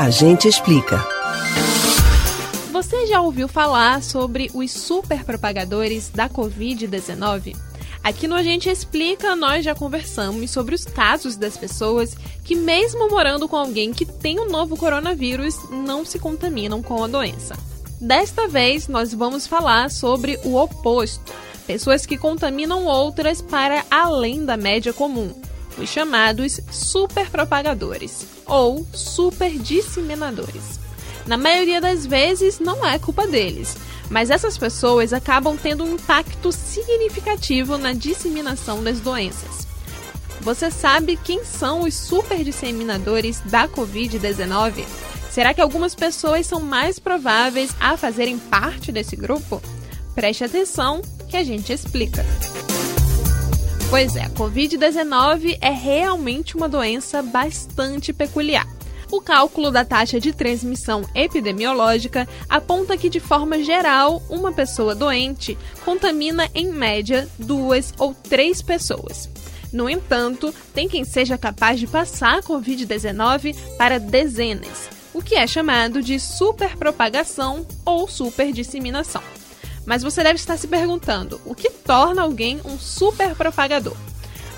[0.00, 1.06] A gente explica.
[2.72, 7.54] Você já ouviu falar sobre os superpropagadores da Covid-19?
[8.02, 13.10] Aqui no A Gente Explica, nós já conversamos sobre os casos das pessoas que, mesmo
[13.10, 17.54] morando com alguém que tem o novo coronavírus, não se contaminam com a doença.
[18.00, 21.30] Desta vez, nós vamos falar sobre o oposto:
[21.66, 25.34] pessoas que contaminam outras para além da média comum,
[25.78, 30.80] os chamados superpropagadores ou superdisseminadores.
[31.26, 33.76] Na maioria das vezes, não é culpa deles,
[34.08, 39.68] mas essas pessoas acabam tendo um impacto significativo na disseminação das doenças.
[40.40, 44.84] Você sabe quem são os superdisseminadores da Covid-19?
[45.30, 49.62] Será que algumas pessoas são mais prováveis a fazerem parte desse grupo?
[50.14, 52.24] Preste atenção que a gente explica.
[53.90, 58.64] Pois é, a Covid-19 é realmente uma doença bastante peculiar.
[59.10, 65.58] O cálculo da taxa de transmissão epidemiológica aponta que, de forma geral, uma pessoa doente
[65.84, 69.28] contamina, em média, duas ou três pessoas.
[69.72, 75.48] No entanto, tem quem seja capaz de passar a Covid-19 para dezenas, o que é
[75.48, 79.22] chamado de superpropagação ou superdisseminação.
[79.86, 83.96] Mas você deve estar se perguntando: o que torna alguém um superpropagador?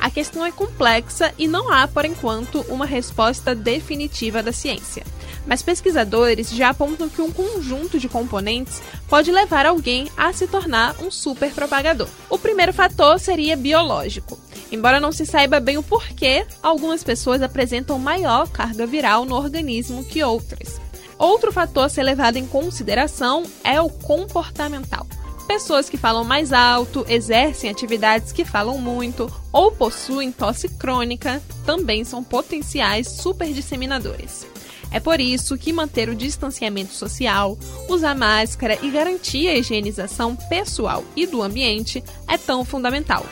[0.00, 5.04] A questão é complexa e não há, por enquanto, uma resposta definitiva da ciência.
[5.46, 10.96] Mas pesquisadores já apontam que um conjunto de componentes pode levar alguém a se tornar
[11.00, 12.08] um superpropagador.
[12.28, 14.38] O primeiro fator seria biológico.
[14.72, 20.04] Embora não se saiba bem o porquê, algumas pessoas apresentam maior carga viral no organismo
[20.04, 20.80] que outras.
[21.18, 25.06] Outro fator a ser levado em consideração é o comportamental.
[25.52, 32.04] Pessoas que falam mais alto, exercem atividades que falam muito ou possuem tosse crônica também
[32.04, 34.46] são potenciais superdisseminadores.
[34.90, 41.04] É por isso que manter o distanciamento social, usar máscara e garantir a higienização pessoal
[41.14, 43.26] e do ambiente é tão fundamental.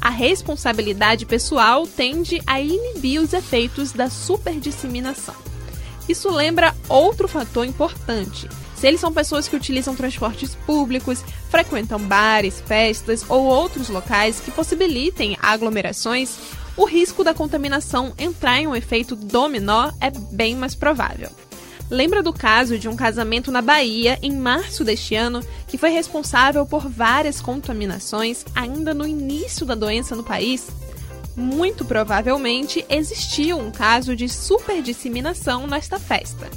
[0.00, 5.36] A responsabilidade pessoal tende a inibir os efeitos da superdisseminação.
[6.08, 8.48] Isso lembra outro fator importante,
[8.80, 14.50] se eles são pessoas que utilizam transportes públicos, frequentam bares, festas ou outros locais que
[14.50, 16.38] possibilitem aglomerações,
[16.78, 21.28] o risco da contaminação entrar em um efeito dominó é bem mais provável.
[21.90, 26.64] Lembra do caso de um casamento na Bahia em março deste ano que foi responsável
[26.64, 30.68] por várias contaminações ainda no início da doença no país?
[31.36, 36.48] Muito provavelmente existiu um caso de superdisseminação nesta festa.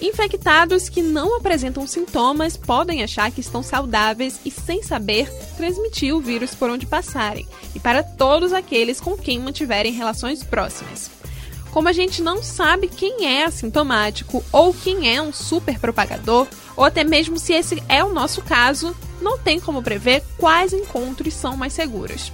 [0.00, 6.20] Infectados que não apresentam sintomas podem achar que estão saudáveis e, sem saber, transmitir o
[6.20, 11.10] vírus por onde passarem, e para todos aqueles com quem mantiverem relações próximas.
[11.72, 16.84] Como a gente não sabe quem é assintomático ou quem é um super propagador, ou
[16.84, 21.56] até mesmo se esse é o nosso caso, não tem como prever quais encontros são
[21.56, 22.32] mais seguros.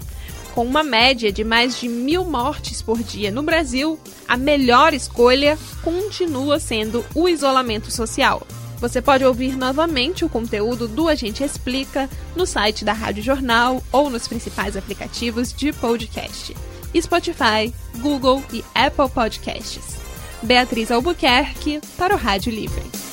[0.54, 3.98] Com uma média de mais de mil mortes por dia no Brasil,
[4.28, 8.47] a melhor escolha continua sendo o isolamento social.
[8.78, 14.09] Você pode ouvir novamente o conteúdo do Agente Explica no site da Rádio Jornal ou
[14.09, 16.56] nos principais aplicativos de podcast:
[16.97, 19.97] Spotify, Google e Apple Podcasts.
[20.41, 23.03] Beatriz Albuquerque para o Rádio Livre.